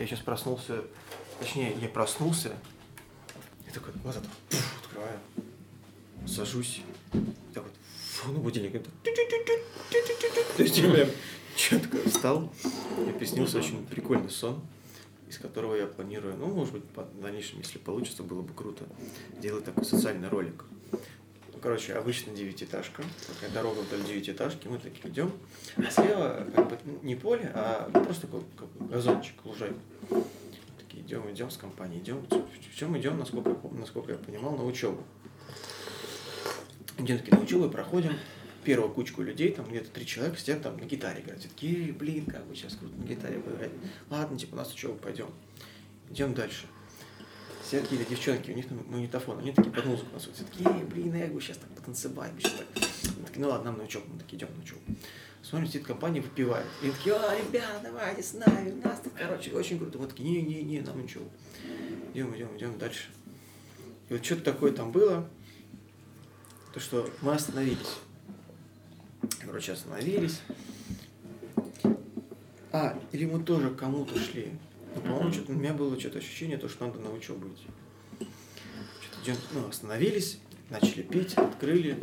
[0.00, 0.82] Я сейчас проснулся,
[1.40, 2.56] точнее, я проснулся,
[3.68, 5.18] и такой глаза так, пуф, открываю,
[6.26, 6.80] сажусь,
[7.52, 8.88] так вот, фу, ну будильник, это
[10.56, 11.08] то есть я прям
[11.54, 12.50] четко встал,
[12.96, 14.62] мне приснился очень прикольный сон,
[15.28, 18.86] из которого я планирую, ну, может быть, в дальнейшем, если получится, было бы круто,
[19.38, 20.64] делать такой социальный ролик.
[21.62, 25.30] Короче, обычно девятиэтажка, такая дорога вдоль девятиэтажки, мы такие идем,
[25.76, 29.76] а слева как бы не поле, а просто такой как газончик, лужайка.
[30.78, 35.04] Такие идем, идем с компанией, идем, в чем идем, насколько, насколько я понимал, на учебу.
[36.96, 38.12] Идем такие на учебу, проходим,
[38.64, 41.40] первую кучку людей, там где-то три человека сидят там на гитаре играют.
[41.40, 43.72] Все такие, блин, как бы сейчас круто на гитаре поиграть.
[44.08, 45.28] Ладно, типа, у нас учеба, пойдем.
[46.08, 46.66] Идем дальше.
[47.70, 50.82] Все какие-то девчонки, у них там магнитофон, они такие под музыку нас все такие, «Эй,
[50.82, 52.66] блин, я сейчас так потанцевать, бы сейчас так.
[53.16, 54.80] Мы такие, ну ладно, нам на учебу, мы такие, идем на учебу.
[55.40, 56.66] Смотрим, сидит компания, выпивает.
[56.82, 59.98] И такие, а, ребят, давайте с нами, у нас тут, короче, очень круто.
[59.98, 61.24] Мы такие, не-не-не, нам ничего.
[62.12, 63.04] Идем, идем, идем дальше.
[64.08, 65.30] И вот что-то такое там было,
[66.74, 67.98] то что мы остановились.
[69.42, 70.40] Короче, остановились.
[72.72, 74.58] А, или мы тоже кому-то шли.
[74.94, 78.28] Ну, по-моему, что-то у меня было что-то ощущение, то, что надо на учебу идти.
[79.22, 80.38] Что-то ну, остановились,
[80.70, 81.98] начали пить, открыли,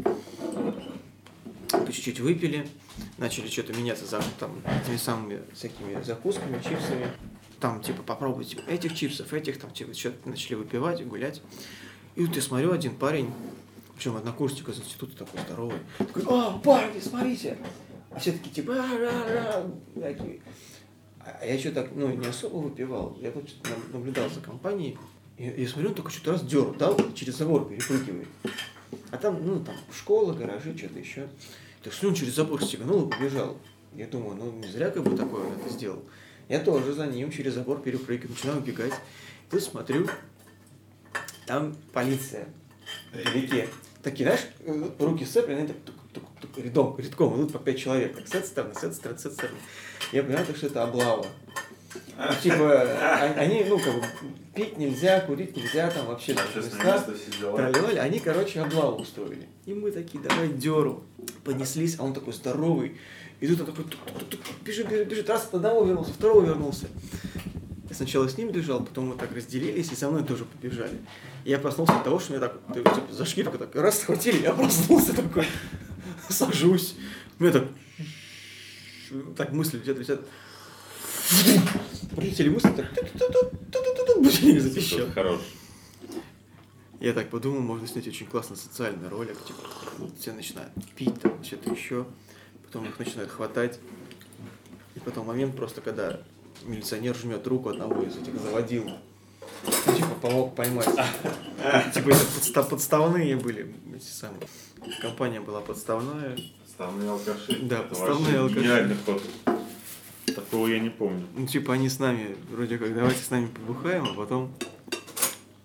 [1.69, 2.67] по чуть-чуть выпили,
[3.17, 7.08] начали что-то меняться за там этими самыми всякими закусками, чипсами.
[7.59, 11.41] Там, типа, попробуйте этих чипсов, этих, там, типа, что-то начали выпивать, гулять.
[12.15, 13.33] И вот я смотрю, один парень,
[13.95, 17.58] причем однокурсник из института такой здоровый, такой, а, парни, смотрите!
[18.11, 19.65] А все такие, типа, а-ра-ра,
[19.99, 20.42] такие.
[21.27, 23.17] А я что так, ну, не особо выпивал.
[23.21, 24.98] Я нам- наблюдал за компанией.
[25.38, 28.27] И я смотрю, он такой что-то раз дер, дал, через забор перепрыгивает.
[29.11, 31.27] А там, ну, там, школа, гаражи, что-то еще.
[31.83, 33.58] Так что он через забор стегнул и побежал.
[33.93, 36.02] Я думаю, ну, не зря как бы такое это сделал.
[36.48, 38.94] Я тоже за ним через забор перепрыгиваю, начинаю убегать.
[39.49, 40.08] Тут смотрю,
[41.45, 42.48] там полиция
[43.11, 43.67] вдалеке.
[44.02, 45.95] Такие, знаешь, э, руки сцеплены, так
[46.58, 48.15] рядом, рядком, идут по пять человек.
[48.15, 49.58] Так, с этой стороны, с этой стороны, с этой стороны.
[50.11, 51.25] Я понимаю, что это облава.
[52.17, 54.03] Ну, типа, а- они, ну, как бы,
[54.55, 57.14] пить нельзя, курить нельзя, там вообще Общественное места.
[57.39, 59.47] Тролливали, они, короче, облаву устроили.
[59.65, 61.03] И мы такие, давай деру.
[61.43, 62.97] Понеслись, а он такой здоровый.
[63.39, 63.86] И тут он такой,
[64.64, 65.30] бежит, бежит, бежит.
[65.30, 66.87] Раз от одного вернулся, второго вернулся.
[67.89, 70.97] Я сначала с ним бежал, потом мы так разделились, и со мной тоже побежали.
[71.45, 74.53] И я проснулся от того, что меня так, типа, за шкирку так раз схватили, я
[74.53, 75.45] проснулся такой,
[76.33, 76.95] сажусь.
[77.39, 77.67] У меня так,
[79.36, 80.21] так мысли где-то висят.
[82.15, 82.88] Прилетели мысли, так,
[84.17, 85.08] будильник запищал.
[85.14, 85.42] Хорош.
[86.99, 89.60] Я так подумал, можно снять очень классный социальный ролик, типа,
[90.20, 92.08] все начинают пить, там, что-то еще,
[92.65, 93.80] потом их начинают хватать,
[94.95, 96.20] и потом момент просто, когда
[96.65, 98.89] милиционер жмет руку одного из этих заводил,
[99.66, 100.86] ну, типа, помог поймать.
[101.94, 104.42] Типа, это подста- подставные были, эти самые.
[105.02, 106.38] Компания была подставная.
[106.64, 107.60] Подставные алкаши.
[107.64, 108.60] Да, подставные алкаши.
[108.62, 109.22] Гениальный ход.
[110.36, 111.26] Такого я не помню.
[111.36, 114.54] Ну, типа, они с нами, вроде как, давайте с нами побухаем, а потом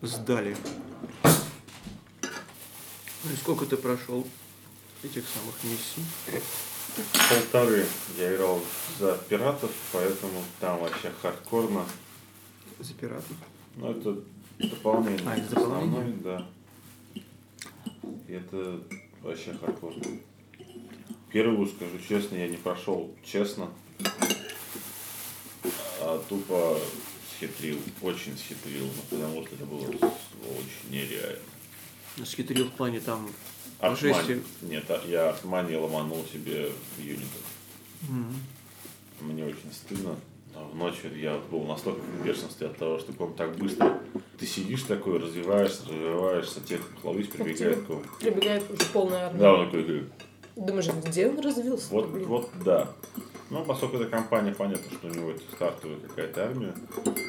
[0.00, 0.56] сдали.
[3.24, 4.26] Ну и сколько ты прошел
[5.04, 6.04] этих самых миссий?
[7.28, 7.86] Полторы
[8.18, 8.60] я играл
[8.98, 11.84] за пиратов, поэтому там вообще хардкорно.
[12.80, 13.36] За пиратов?
[13.76, 14.18] Ну, это
[14.58, 15.22] дополнение.
[15.26, 15.88] А, это дополнение?
[15.88, 16.46] основной, да.
[18.28, 18.80] И это
[19.22, 20.02] вообще хардкорно.
[21.30, 23.70] Первую, скажу честно, я не прошел честно.
[26.00, 26.78] А тупо
[27.36, 31.38] схитрил, очень схитрил, ну, потому что это было очень нереально.
[32.18, 33.30] Ну, схитрил в плане там
[33.78, 34.42] От жести.
[34.60, 37.42] Нет, а- я от мани ломанул себе юнитов.
[38.02, 38.34] Мгм.
[39.20, 40.16] Мне очень стыдно.
[40.54, 43.98] А в ночь я был настолько в бешенстве от того, что он так быстро.
[44.38, 48.02] Ты сидишь такой, развиваешься, развиваешься, тех хлопец прибегает к кому.
[48.20, 49.40] Прибегает уже полная армия.
[49.40, 50.04] Да, он такой говорит,
[50.56, 51.86] Думаешь, где он развился?
[51.90, 52.26] вот, блин?
[52.26, 52.90] вот, да.
[53.50, 56.74] Ну, поскольку эта компания, понятно, что у него это стартовая какая-то армия,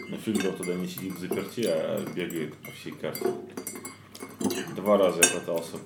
[0.09, 3.25] но Филиппов туда не сидит в заперти, а бегает по всей карте.
[4.75, 5.77] Два раза я пытался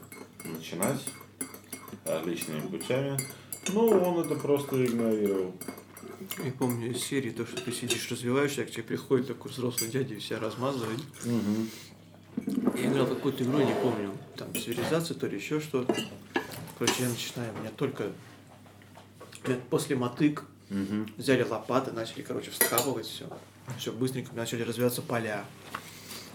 [0.46, 1.02] начинать
[2.06, 3.18] различными путями,
[3.74, 5.54] но он это просто игнорировал.
[6.44, 9.90] Я помню из серии то, что ты сидишь, развиваешься, а к тебе приходит такой взрослый
[9.90, 11.00] дядя и себя размазывает.
[12.76, 15.96] Я играл какую-то игру, не помню, там, цивилизацию, то ли еще что-то.
[16.78, 18.12] Короче, я начинаю, у меня только
[19.70, 21.12] после мотык Мгм.
[21.18, 23.26] взяли лопаты, начали, короче, вскапывать все.
[23.80, 25.46] Все быстренько начали развиваться поля.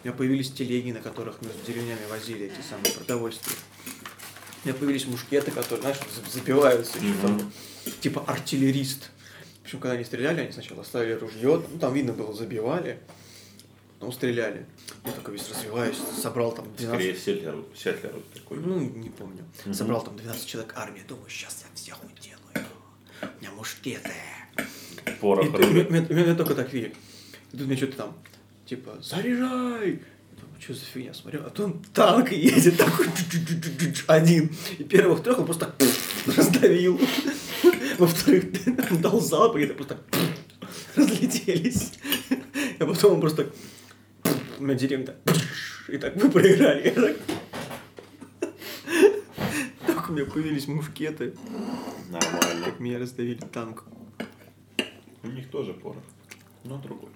[0.03, 3.55] У меня появились телеги, на которых между деревнями возили эти самые продовольствия.
[4.65, 6.99] У меня появились мушкеты, которые, знаешь, за- забиваются.
[7.21, 7.53] там,
[8.01, 9.11] Типа артиллерист.
[9.73, 12.99] Общем, когда они стреляли, они сначала ставили ружье, ну, там видно было, забивали,
[13.99, 14.67] потом стреляли.
[15.05, 16.87] Я такой весь развиваюсь, собрал там 12...
[16.89, 18.59] Скорее Settler, Settler такой.
[18.59, 19.45] Ну, не помню.
[19.65, 19.75] Мгм.
[19.75, 22.67] Собрал там 12 человек армии, думаю, сейчас я всех уделаю.
[23.23, 24.13] У меня мушкеты.
[25.07, 25.91] И Порох рубит.
[25.91, 26.95] меня, меня- меня только так видели.
[27.53, 28.19] И тут мне что-то там,
[28.67, 30.01] типа, заряжай!
[30.61, 33.07] Что за фигня, смотрю, а там танк едет такой,
[34.07, 34.55] один.
[34.79, 35.89] И первых трех он просто так
[36.37, 37.01] раздавил.
[38.03, 38.45] Во-вторых,
[38.91, 39.99] он дал залп, и это просто
[40.97, 41.93] разлетелись.
[42.81, 43.53] А потом он просто
[44.59, 45.17] на деревню так,
[45.89, 46.91] и так мы проиграли.
[46.91, 47.17] Так-
[49.87, 51.35] Так у меня появились мушкеты,
[52.11, 52.65] Нормально.
[52.65, 53.85] как меня раздавили танк.
[55.23, 56.03] У них тоже порох,
[56.65, 57.11] но другой.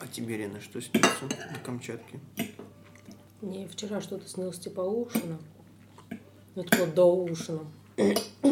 [0.00, 2.18] А тебе, Лена, что снится на Камчатке?
[3.40, 5.38] Мне вчера что-то снилось типа Оушена.
[6.56, 7.60] Ну, такого до Оушена.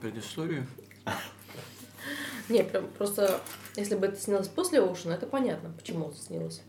[0.00, 0.66] Предысторию?
[2.48, 3.40] Не, прям просто,
[3.76, 6.62] если бы это снилось после Оушена, это понятно, почему это снилось.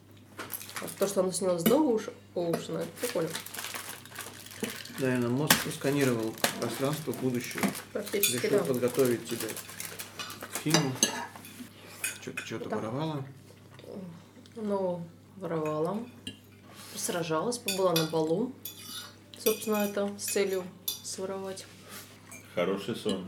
[0.81, 3.29] А то, что оно снилось до Оуш- Оушена, это прикольно.
[4.99, 7.63] Наверное, мозг просканировал пространство будущего.
[7.93, 8.65] Практически, Решил да.
[8.65, 9.47] подготовить тебя
[10.51, 10.91] к фильму.
[12.21, 12.75] Что-то что-то Да.
[12.77, 13.25] воровала.
[14.55, 15.01] Ну,
[15.37, 16.03] воровала,
[16.95, 18.51] сражалась, побыла на балу.
[19.41, 20.65] Собственно, это с целью
[21.03, 21.65] своровать.
[22.59, 23.25] Хороший сон.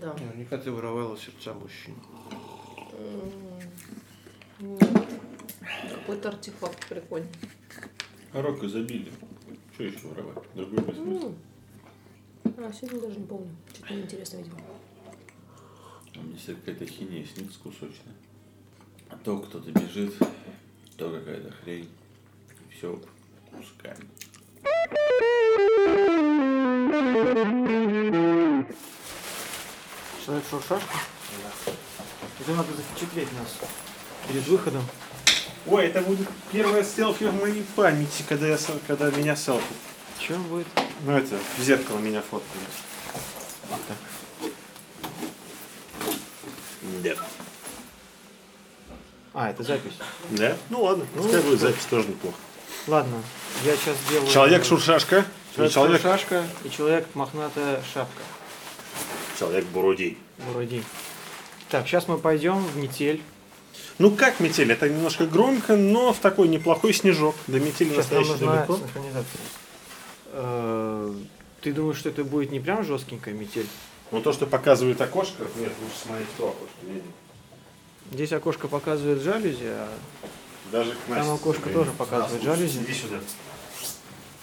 [0.00, 0.14] Да.
[0.14, 1.96] Наверняка ты воровала сердца мужчин.
[5.90, 7.28] Какой-то артефакт прикольный.
[8.32, 9.12] Рок изобилия.
[9.72, 10.44] Что еще воровать?
[10.54, 10.78] Другой.
[10.78, 11.34] М.
[12.44, 13.50] А, сегодня даже не помню.
[13.74, 14.60] Что-то неинтересно, видимо.
[16.14, 18.14] А мне всегда какая-то хинея снится кусочная.
[19.10, 20.14] А то кто-то бежит,
[20.96, 21.90] то какая-то хрень.
[22.68, 23.02] И все
[23.50, 23.98] пускаем.
[30.24, 30.94] Человек шуршашка?
[32.40, 33.68] Это надо запечатлеть нас
[34.28, 34.82] перед выходом.
[35.66, 39.64] Ой, это будет первое селфи в моей памяти, когда, я, когда меня селфи.
[40.18, 40.66] Чем будет?
[41.04, 42.64] Ну это, в зеркало меня фоткали.
[47.02, 47.14] Да.
[49.32, 49.94] А, это запись.
[50.30, 50.56] Да?
[50.70, 52.36] Ну ладно, пускай будет запись тоже неплохо.
[52.86, 53.22] Ладно,
[53.64, 54.30] я сейчас сделаю...
[54.30, 56.70] Человек-шуршашка и Человек, человек, шашка и
[59.38, 60.18] человек человек-бурудей.
[60.52, 60.82] Вроде.
[61.70, 63.20] Так, сейчас мы пойдем в метель.
[63.98, 64.70] Ну как метель?
[64.72, 67.34] Это немножко громко, но в такой неплохой снежок.
[67.46, 68.76] До метели Сейчас нам настоящей нужна далеко.
[68.78, 69.40] синхронизация.
[70.32, 71.14] Э,
[71.60, 73.66] Ты думаешь, что это будет не прям жесткенькая метель?
[74.10, 77.02] Но то, что показывает окошко, нет, лучше смотреть то окошко.
[78.12, 79.88] Здесь окошко показывает жалюзи, а
[80.70, 81.74] Даже к Там Насте окошко блин.
[81.74, 82.78] тоже показывает жалюзи.
[82.78, 83.16] Иди сюда.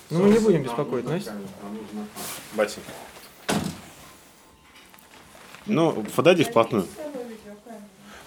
[0.09, 1.31] ну мы не будем Нам беспокоить Настя.
[1.33, 2.07] нам
[2.53, 2.79] Батя.
[5.65, 6.87] Ну, подойди вплотную.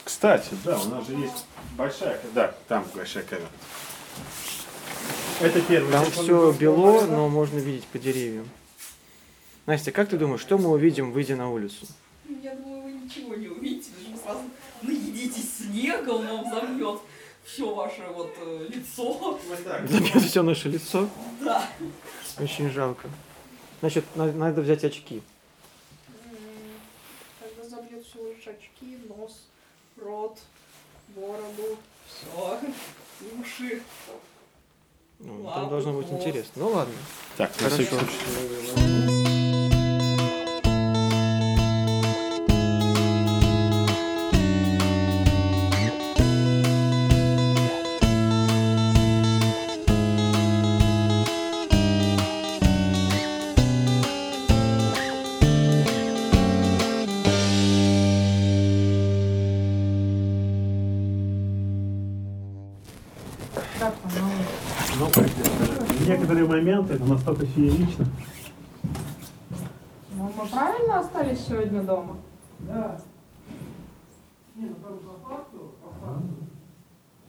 [0.05, 3.49] Кстати, да, у нас же есть большая, да, там большая камера.
[5.41, 5.91] Это первый.
[5.91, 8.49] Там все бело, но можно видеть по деревьям.
[9.67, 11.87] Настя, как ты думаешь, что мы увидим, выйдя на улицу?
[12.43, 14.41] Я думаю, вы ничего не увидите, потому что сразу
[14.83, 17.00] наедитесь снегом, он замьет
[17.45, 19.38] все ваше вот э, лицо.
[19.88, 21.09] Забьет все наше лицо.
[21.41, 21.67] Да.
[22.38, 23.09] Очень жалко.
[23.81, 25.23] Значит, на- надо взять очки.
[28.14, 29.49] Все очки, нос,
[29.97, 30.38] рот,
[31.09, 32.61] бороду, все,
[33.40, 33.83] уши.
[35.18, 36.21] Ну, Лапы, там должно быть хвост.
[36.21, 36.52] интересно.
[36.56, 36.94] Ну ладно.
[37.37, 39.24] Так, Хорошо.
[64.95, 65.33] Случай.
[65.99, 68.07] Ну, некоторые моменты это настолько феерично.
[70.17, 72.17] Ну, мы правильно остались сегодня дома?
[72.61, 73.01] Да.
[74.55, 76.29] Не, ну по факту, по факту.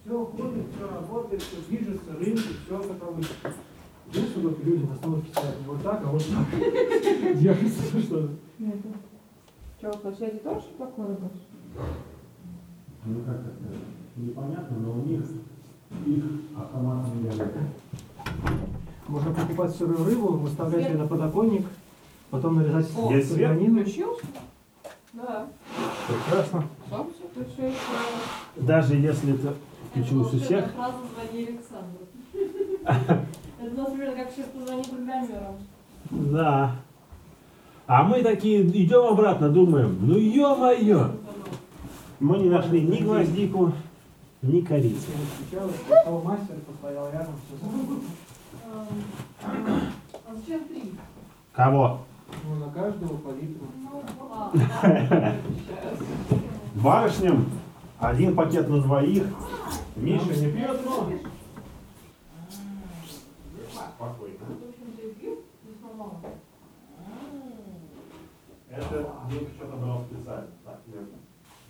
[0.04, 3.36] Все ходит, все работает, все движется, рынки, все как обычно.
[4.14, 6.60] Единственное, только люди на стоят не вот так, а вот так.
[7.40, 8.30] Держится, что
[9.82, 11.32] Че, соседи тоже такое было?
[13.06, 13.56] Ну как это,
[14.16, 15.22] непонятно, но у них
[16.06, 16.24] их
[16.58, 17.54] автоматы не делают.
[19.08, 21.66] Можно покупать сырую рыбу, выставлять ее на подоконник,
[22.30, 23.58] потом нарезать О, Есть свет?
[23.58, 24.26] Включился?
[25.14, 25.48] Да.
[26.08, 26.64] Прекрасно.
[26.90, 27.74] Солнце, еще...
[28.58, 29.54] Даже если это
[29.92, 32.06] включилось у всех, фраза «звони Александру».
[33.62, 35.56] Это, например, как сейчас позвони программерам.
[36.12, 36.76] да.
[37.88, 41.12] А мы такие идем обратно, думаем, ну ё-моё!
[42.20, 43.74] Мы не нашли ни гвоздику,
[44.48, 44.96] ни три?
[51.54, 52.06] Кого?
[52.44, 53.68] Ну, на каждого по литру.
[56.76, 57.46] Барышням
[58.00, 59.24] один пакет на двоих.
[59.96, 61.10] Миша не пьет, но...
[68.70, 70.50] Это Димка что-то брал специально.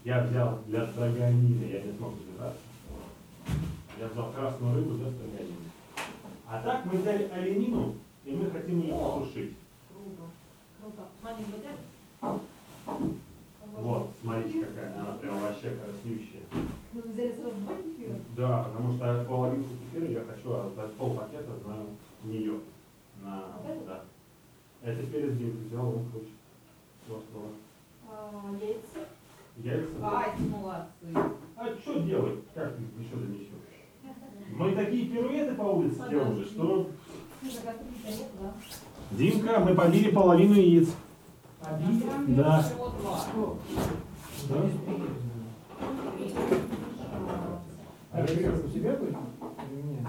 [0.03, 2.64] Я, взял для строганины, я не смог удержаться.
[3.99, 5.55] Я взял красную рыбу для строганины.
[6.47, 9.55] А так мы взяли оленину, и мы хотим ее потушить.
[13.77, 16.41] Вот, смотрите, какая она прям вообще краснющая.
[16.93, 18.15] Ну, вы взяли сразу два кефира?
[18.35, 22.59] Да, потому что половинку кефира я хочу отдать пол пакета на нее.
[23.21, 23.43] На,
[23.87, 24.03] да.
[24.81, 26.29] Это перец Димка взял, он хочет.
[27.07, 27.53] Вот, вот.
[28.09, 29.07] А, яйца?
[29.57, 29.89] Яйца.
[30.03, 31.31] Ай, молодцы.
[31.55, 32.39] А что делать?
[32.53, 33.47] Как ты еще донесешь?
[34.55, 36.63] Мы такие пируэты по улице делали, что...
[36.63, 38.53] Ну, а да?
[39.11, 40.89] Димка, мы побили половину яиц.
[42.27, 42.61] Да.
[42.61, 43.19] Всего два.
[44.49, 44.69] Да?
[48.13, 49.07] А у?
[49.71, 50.07] Или нет?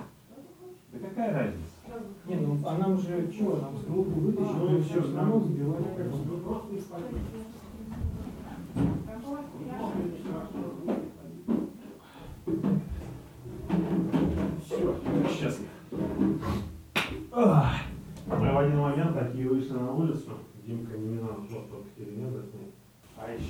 [0.93, 1.67] Да какая разница?
[2.27, 5.35] Не, ну а нам же что, нам с группы вытащили, Ну, мы все всё, равно
[5.39, 5.85] нам- забивали.
[6.29, 7.21] Ну, просто их побили.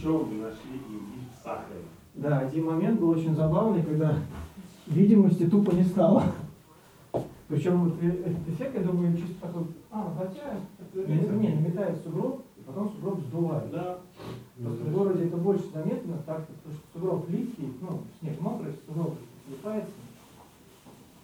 [0.06, 1.66] Мы нашли индийский сахар.
[2.14, 4.14] Да, один момент был очень забавный, когда
[4.86, 6.22] видимости тупо не стало.
[7.48, 10.58] Причем вот э- этот эффект, я думаю, чисто такой, а, хотя,
[10.94, 13.70] не, не, наметает сугроб, и потом сугроб сдувает.
[13.72, 13.98] Да.
[14.56, 19.16] Просто в городе это больше заметно, так, потому что сугроб липкий, ну, снег мокрый, сугроб
[19.46, 19.90] слипается.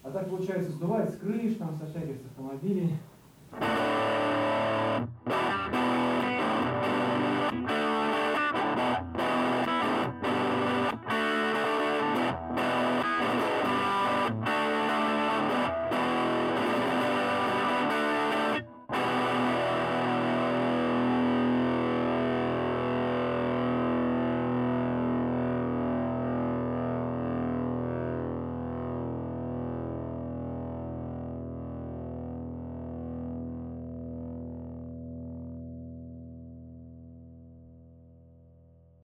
[0.02, 2.94] А так, получается, сдувает с крыш, там, со всяких автомобилей.